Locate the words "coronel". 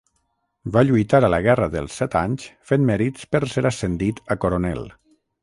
4.47-4.85